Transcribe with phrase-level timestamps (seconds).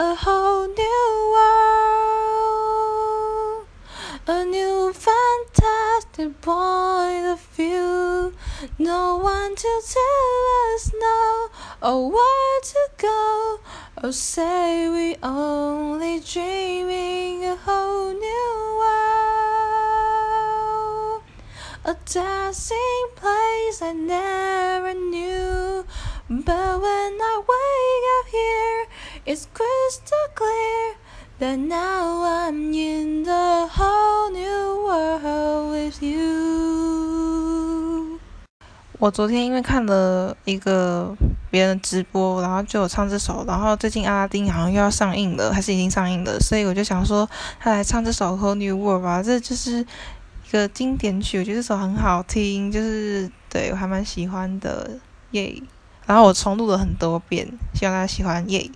[0.00, 3.66] a whole new world,
[4.28, 8.32] a new fantastic point of view.
[8.78, 11.48] No one to tell us no
[11.82, 13.58] or where to go,
[14.04, 19.18] or say we only dreaming a whole new world.
[21.84, 25.84] A dancing place I never knew.
[26.30, 27.42] But when I
[29.28, 30.96] it's crystal clear
[31.38, 36.98] that now I'm in the whole new world with you.
[38.98, 41.14] 我昨天因为看了一个
[41.50, 47.28] 别人的直播，然后就有唱这首，然后最近阿拉丁好像又要上映了，还是已经上映了，所以我就想说
[47.60, 54.98] 他来唱这首《Whole New World》吧，这就是一个经典曲，我觉得这首很好听，就是对我还蛮喜欢的，
[55.32, 55.62] 耶。
[56.06, 58.70] 然后我重录了很多遍，希望大家喜欢，耶。